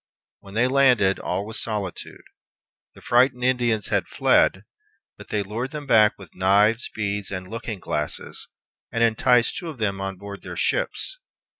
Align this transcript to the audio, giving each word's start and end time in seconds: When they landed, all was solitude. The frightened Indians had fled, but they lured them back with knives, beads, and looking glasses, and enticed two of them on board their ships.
When 0.39 0.55
they 0.55 0.67
landed, 0.67 1.19
all 1.19 1.45
was 1.45 1.61
solitude. 1.61 2.23
The 2.95 3.03
frightened 3.03 3.43
Indians 3.43 3.89
had 3.89 4.07
fled, 4.07 4.63
but 5.15 5.27
they 5.27 5.43
lured 5.43 5.69
them 5.69 5.85
back 5.85 6.17
with 6.17 6.33
knives, 6.33 6.89
beads, 6.95 7.29
and 7.29 7.47
looking 7.47 7.79
glasses, 7.79 8.47
and 8.91 9.03
enticed 9.03 9.57
two 9.57 9.69
of 9.69 9.77
them 9.77 10.01
on 10.01 10.17
board 10.17 10.41
their 10.41 10.57
ships. 10.57 11.19